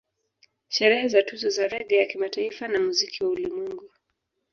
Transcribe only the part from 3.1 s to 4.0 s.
wa ulimwengu